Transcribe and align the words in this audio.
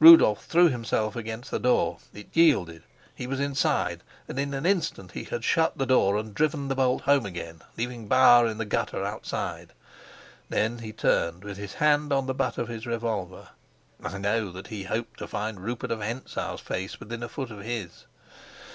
Rudolf 0.00 0.44
threw 0.44 0.68
himself 0.68 1.16
against 1.16 1.50
the 1.50 1.58
door: 1.58 1.96
it 2.12 2.28
yielded, 2.34 2.82
he 3.14 3.26
was 3.26 3.40
inside, 3.40 4.02
and 4.28 4.38
in 4.38 4.52
an 4.52 4.66
instant 4.66 5.12
he 5.12 5.24
had 5.24 5.42
shut 5.44 5.78
the 5.78 5.86
door 5.86 6.18
and 6.18 6.34
driven 6.34 6.68
the 6.68 6.74
bolt 6.74 7.04
home 7.04 7.24
again, 7.24 7.62
leaving 7.78 8.06
Bauer 8.06 8.46
in 8.46 8.58
the 8.58 8.66
gutter 8.66 9.02
outside. 9.02 9.72
Then 10.50 10.80
he 10.80 10.92
turned, 10.92 11.42
with 11.42 11.56
his 11.56 11.72
hand 11.72 12.12
on 12.12 12.26
the 12.26 12.34
butt 12.34 12.58
of 12.58 12.68
his 12.68 12.84
revolver. 12.86 13.48
I 14.04 14.18
know 14.18 14.52
that 14.52 14.66
he 14.66 14.82
hoped 14.82 15.20
to 15.20 15.26
find 15.26 15.58
Rupert 15.60 15.90
of 15.90 16.00
Hentzau's 16.02 16.60
face 16.60 17.00
within 17.00 17.22
a 17.22 17.28
foot 17.30 17.50
of 17.50 17.60
his. 17.60 18.04